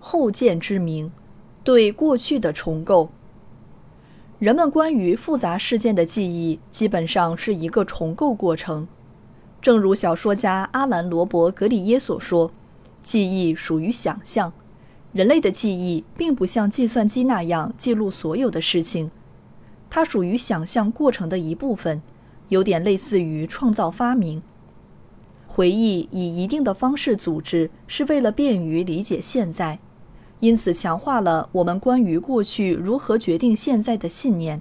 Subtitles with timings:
[0.00, 1.12] 后见之明，
[1.62, 3.10] 对过去的重构。
[4.38, 8.88] 人们关于复杂事件的记忆基本上是一个重构过程。
[9.60, 12.50] 正如小说家阿兰·罗伯·格里耶所说
[13.02, 14.50] ：“记忆属于想象。
[15.12, 19.10] 人类的记忆并不像计算机那样记录所有的事情，
[19.90, 22.00] 它属于想象过程的一部分，
[22.48, 24.42] 有点类似于创造发明。”
[25.46, 29.80] 回忆以一定的方式组织，是为了便于理解现在，
[30.40, 34.60] 因此强化了我们关于过去如何决定现在的信念。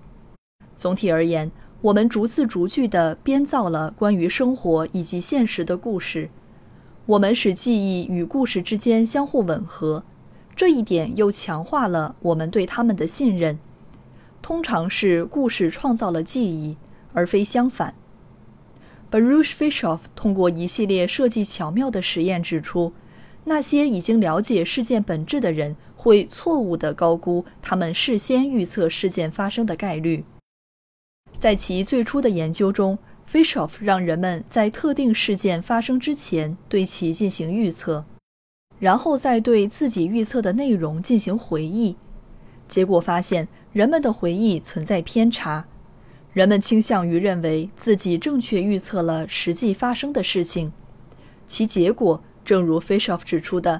[0.77, 6.29] 总体而言，我们逐字逐句地编造了关于生活以及现实的故事。
[7.05, 10.03] 我们使记忆与故事之间相互吻合，
[10.55, 13.57] 这一点又强化了我们对他们的信任。
[14.41, 16.77] 通常是故事创造了记忆，
[17.13, 17.95] 而非相反。
[19.09, 22.93] Baruch Fischoff 通过一系列设计巧妙的实验指出，
[23.49, 30.23] 那些已经了解事件本质的人会错误地高估他们事先预测事件发生的概率。
[31.39, 38.05] 在其最初的研究中，Fischoff 让人们在特定事件发生之前对其进行预测，
[38.77, 41.97] 然后再对自己预测的内容进行回忆。
[42.67, 45.65] 结果发现，人们的回忆存在偏差。
[46.33, 50.71] 人们倾向于认为自己正确预测了实际发生的事情，
[51.47, 53.79] 其结果正如 Fishoff 指出的，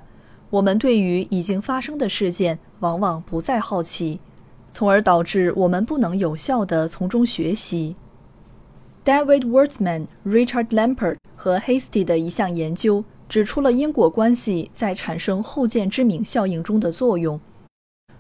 [0.52, 4.20] 我们对于已经发生的事件往往不再好奇，
[4.72, 7.96] 从而导致我们不能有效地从中学习。
[9.04, 17.42] David w o r t z m a n、Richard Lampert 和 Hastie 的一项研究指出了因果关系在产生后见之明效应中的作用。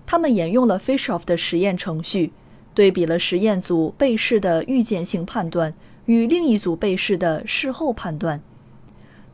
[0.07, 2.33] 他们沿用了 Fishoff 的实验程序。
[2.73, 5.73] 对比了实验组被试的预见性判断
[6.05, 8.41] 与另一组被试的事后判断，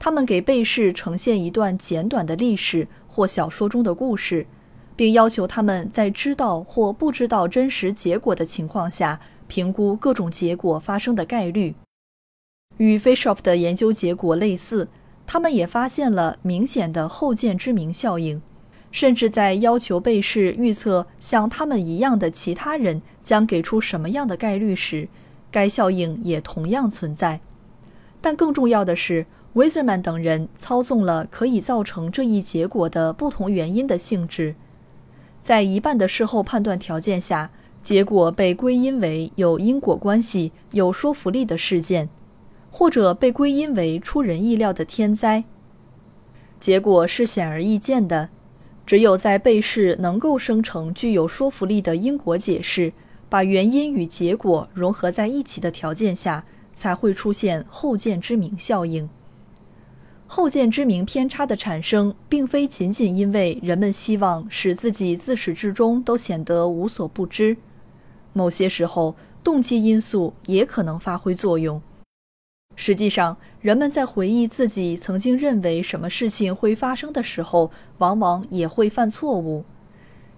[0.06, 4.46] 他们给被试呈现一段简短的历史或小说中的故事，
[4.96, 11.74] 并要求他们在知道或不知道真实结果的情况下评估各种结果发生的概率。
[12.78, 14.88] 与 Fishoff 的研究结果类似，
[15.26, 18.40] 他们也发现了明显的后见之明效应。
[18.92, 25.10] 甚至在要求被试预测像他们一样的其他人将给出什么样的概率时，
[25.50, 27.42] 该效应也同样存在。
[28.22, 34.54] 但更重要的是 w i s e r m a n 等人操纵了可以造成这一结果的不同原因的性质。
[35.42, 37.50] 在一半的事后判断条件下，
[37.82, 42.10] 结果被归因为有因果关系、有说服力的事件，
[42.70, 45.46] 或者被归因为出人意料的天灾。
[46.60, 48.30] 结果是显而易见的。
[48.86, 52.92] 只有在被试能够生成具有说服力的因果解释，
[53.30, 59.10] 把原因与结果融合在一起的条件下，才会出现后见之明效应。
[60.28, 67.56] 后见之明偏差的产生，并非仅仅因为人们希望使自己自始至终都显得无所不知，
[68.34, 71.82] 某些时候，动机因素也可能发挥作用。
[72.76, 79.64] 实际上，人们在回忆自己曾经认为什么事情会发生的时候，往往也会犯错误。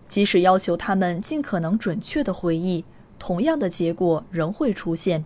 [0.07, 2.85] 即使要求他们尽可能准确地回忆，
[3.17, 5.25] 同样的结果仍会出现。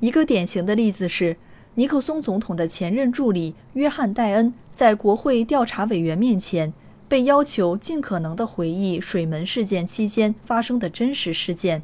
[0.00, 1.36] 一个典型的例子是，
[1.74, 6.70] 尼克松总统的前任助理约翰·戴恩在国会调查委员面前
[7.08, 11.82] 被要求尽可能地回忆水门事件期间发生的真实事件。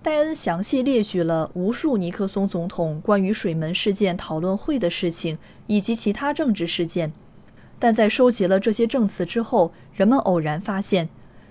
[0.00, 7.12] 戴恩详细列举了无数尼克松总统关于水门事件讨论会的事情以及其他政治事件，
[7.78, 11.10] 但在收集了这些证词之后，人们偶然发现，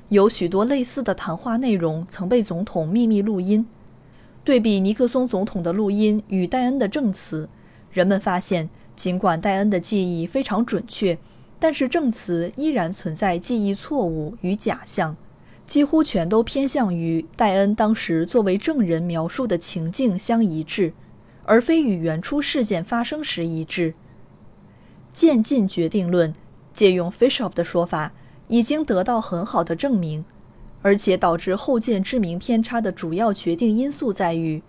[0.10, 3.68] 有许多类似的谈话内容曾被总统秘密录音。
[4.44, 7.48] 对比尼克松总统的录音与戴恩的证词，
[7.98, 11.18] 人们发现，尽管戴恩的记忆非常准确，
[11.58, 15.18] 但是证词依然存在记忆错误与假象。
[15.66, 20.94] 几乎全都偏向于戴恩当时作为证人描述的情境相一致，
[21.44, 23.96] 而非与原初事件发生时一致。
[25.12, 26.32] 渐进决定论
[26.72, 28.14] 借用 Fischoff 的说法，
[28.48, 30.24] 已经得到很好的证明，
[30.84, 34.62] 而且导致后见之明偏差的主要决定因素在于，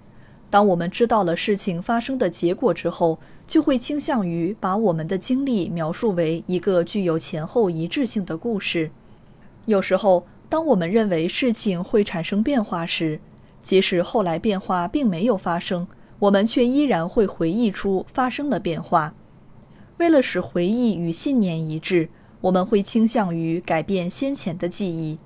[0.50, 8.91] 当我们知道了事情发生的结果之后，就会倾向于把我们的经历描述为一个具有前后一致性的故事。
[9.67, 13.21] 有时候，当我们认为事情会产生变化时，
[13.62, 15.87] 即使后来变化并没有发生，
[16.19, 19.12] 我们却依然会回忆出发生了变化。
[19.99, 22.09] 为了使回忆与信念一致，
[22.41, 25.19] 我们会倾向于改变先前的记忆。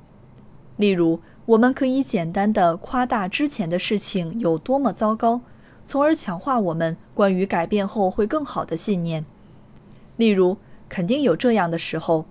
[0.79, 5.41] 例如，我们可以简单的夸大之前的事情有多么糟糕。
[5.85, 9.25] 从而强化我们关于改变后会更好的信念。
[10.17, 10.56] 例如，
[10.89, 12.27] 肯定有这样的时候：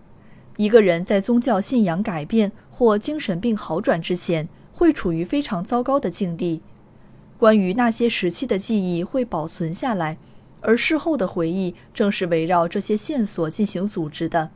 [0.56, 6.62] 一个人在宗教信仰改变或精神病好转之前，会处于非常糟糕的境地。
[7.38, 10.18] 关于那些时期的记忆会保存下来，
[10.62, 14.52] 而事后的回忆正是围绕这些线索进行组织的。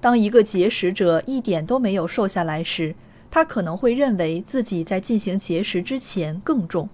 [0.00, 2.94] 当一个节食者一点都没有瘦下来时，
[3.36, 6.88] 他可能会认为自己在进行节食之前更重。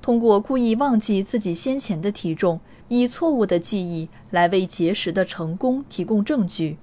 [0.00, 2.58] 通过故意忘记自己先前的体重，
[2.88, 6.78] 以错误的记忆来为节食的成功提供证据。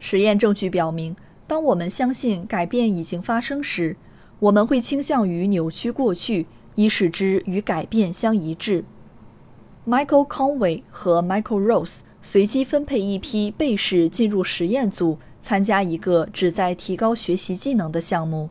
[0.00, 1.14] 实验证据表明，
[1.46, 3.98] 当我们相信改变已经发生时，
[4.38, 8.82] 我们会倾向于扭曲过去，以使之与改变相一致。
[9.86, 18.50] Michael Conway 和 Michael Rose 随机分配一批被试进入实验组，参加一个旨在提高学习技能的项目，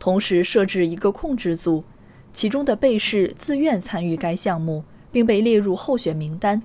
[0.00, 1.84] 同时设置一个控制组。
[2.32, 4.82] 其中的被试自愿参与该项目，
[5.12, 6.60] 并被列入候选名单。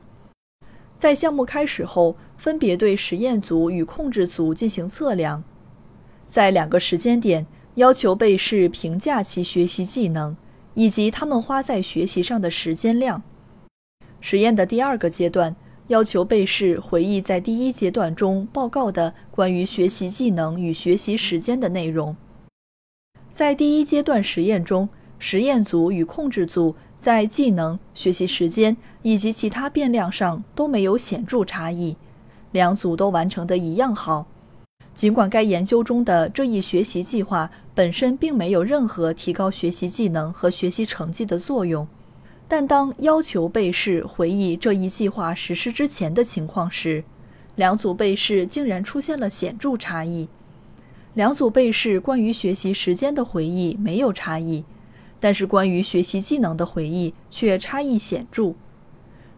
[0.98, 5.44] 在项目开始后，分别对实验组与控制组进行测量，
[6.28, 7.46] 在两个时间点
[7.76, 10.36] 要求被试评价其学习技能
[10.74, 13.22] 以及他们花在学习上的时间量。
[14.20, 15.56] 实验的第二个阶段
[15.94, 22.16] 要求被试回忆在第一阶段中报告的关于学习技能与学习时间的内容。
[23.32, 24.90] 在第一阶段实验中。
[25.26, 31.96] 实验组与控制组在技能、学习时间以及其他变量上都没有显著差异，
[32.52, 34.26] 两组都完成的一样好。
[34.94, 41.88] 尽管该研究中的这一学习计划本身并没有任何提高学习技能和学习成绩的作用，
[42.56, 47.04] 但当要求被试回忆这一计划实施之前的情况时，
[47.56, 50.28] 两组被试竟然出现了显著差异。
[51.16, 54.64] 两组被试关于学习时间的回忆没有差异。
[55.20, 58.54] 但是，关于学习技能的回忆却差异显著。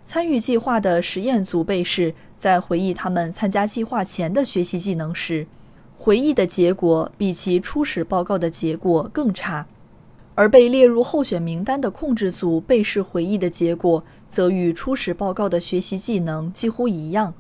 [0.04, 5.48] 参与计划的实验组被试在回忆他们参加计划前的学习技能时，
[5.98, 9.66] 回忆的结果比其初始报告的结果更差；
[10.36, 17.34] 而被列入候选名单的控制组被试回忆的结果则与初始报告的学习技能几乎一样。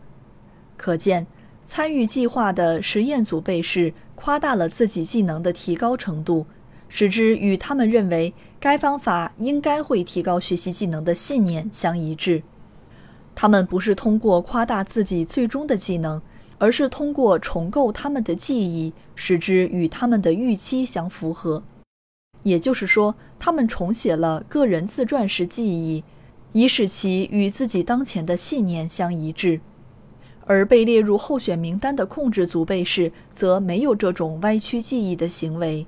[0.77, 1.27] 可见，
[1.65, 6.45] 参与计划的实验组被试夸大了自己技能的提高程度。
[6.87, 12.43] 使之与他们认为该方法应该会提高学习技能的信念相一致。
[13.33, 16.21] 他们不是通过夸大自己最终的技能，
[16.57, 21.63] 而是通过重构他们的记忆，使之与他们的预期相符合。
[22.45, 26.03] 也就是说，他们重写了个人自传式记忆，
[26.51, 29.59] 以使其与自己当前的信念相一致。
[30.45, 35.87] 而被列入候选名单的控制组被试则没有这种歪曲记忆的行为。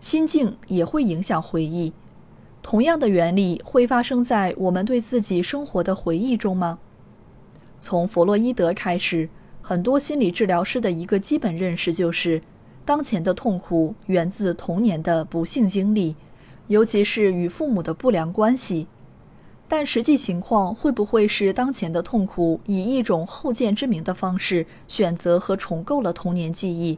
[0.00, 1.92] 心境也会影响回忆，
[2.60, 6.80] 同样的原理会发生在我们对自己生活的回忆中吗？
[7.80, 9.28] 从弗洛伊德开始，
[9.62, 12.42] 很多心理治疗师的一个基本认识就是，
[12.86, 16.14] 当前的痛苦源自童年的不幸经历，
[16.68, 18.86] 尤其是与父母的不良关系。
[19.68, 26.96] 但实际情况会不会是当前的痛苦以一种后见之明的方式选择和重构了童年记忆？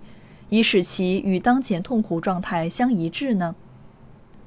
[0.51, 3.55] 以使其与当前痛苦状态相一致呢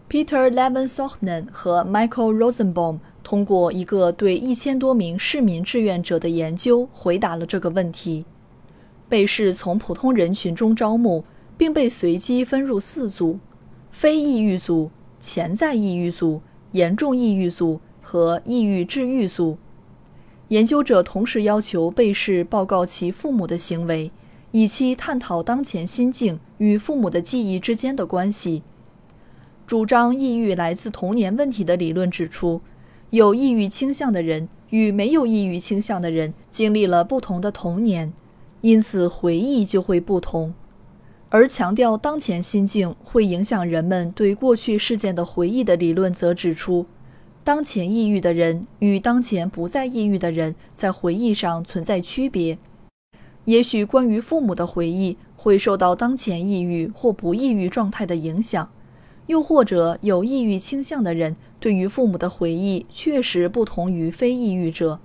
[0.08, 8.26] ？Peter Levinsohn 和 Michael Rosenbaum 通过一个对一千多名市民志愿者的研究回答了这个问题。
[9.12, 11.26] 被试从普通人群中招募，
[11.58, 13.40] 并被随机分入四组：
[13.92, 14.90] 非抑郁组、
[15.20, 16.42] 潜在抑郁组、
[16.72, 19.58] 严重抑郁组和抑郁治愈组。
[20.48, 24.12] 研究者同时要求被试报告其父母的行为。
[24.54, 28.64] 以期探讨当前心境与父母的记忆之间的关系。
[29.66, 32.62] 主张抑郁来自童年问题的理论指出，
[33.10, 38.12] 有抑郁倾向的人与没有抑郁倾向的人经历了不同的童年，
[38.62, 40.54] 因此回忆就会不同。
[41.30, 46.86] 而强调当前心境会影响人们对过去事件的回忆的理论则指出，
[47.44, 52.58] 当前抑郁的人与当前不再抑郁的人在回忆上存在区别。
[53.46, 58.70] 也许关于父母的回忆会受到当前抑郁或不抑郁状态的影响，
[59.28, 65.00] 又或者有抑郁倾向的人，对于父母的回忆确实不同于非抑郁者。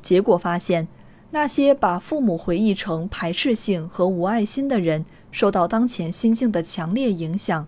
[0.00, 0.88] 结果发现，
[1.30, 7.66] 那些把父母回忆成排斥性和无爱心的人，受到当前心境的强烈影响。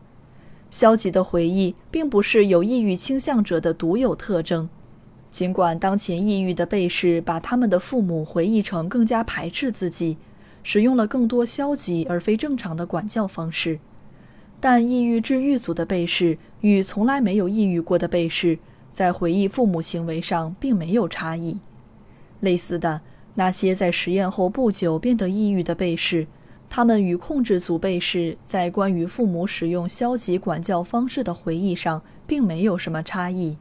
[0.70, 4.68] 消极的回忆并不是有抑郁倾向者的独有特征。
[5.30, 10.16] 尽管当前抑郁的被试把他们的父母回忆成更加排斥自己，
[10.62, 13.78] 使用了更多消极而非正常的管教方式，
[14.58, 18.58] 但抑郁治愈组的被试与从来没有抑郁过的被试
[18.90, 21.58] 在回忆父母行为上并没有差异。
[22.40, 23.00] 类似的，
[23.40, 26.26] 那些在实验后不久变得抑郁的被试。
[26.68, 33.56] 他们与控制组被试在关于父母使用消极管教方式的回忆上并没有什么差异。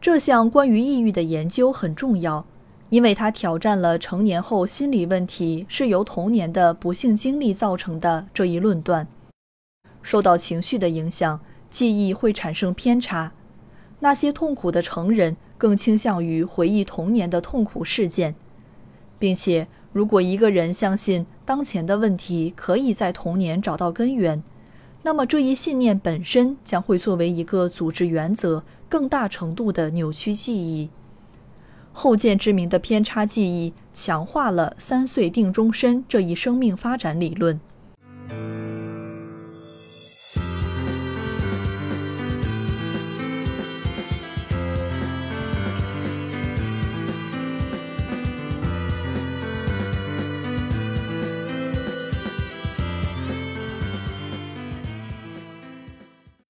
[0.00, 2.46] 这项关于抑郁的研究很重要，
[2.90, 9.08] 因为它挑战了成年后心理问题是由童年的不幸经历造成的这一论断。
[10.00, 13.32] 受到情绪的影响，记忆会产生偏差。
[13.98, 18.36] 那些痛苦的成人更倾向于回忆童年的痛苦事件，
[19.20, 19.68] 并且。
[19.92, 24.40] 如果一个人相信当前的问题可以在童年找到根源，
[25.02, 30.90] 那么这一信念本身将会作为一个组织原则，更大程度地扭曲记忆。
[31.92, 37.60] 后见之明的偏差记忆强化了“三岁定终身”这一生命发展理论。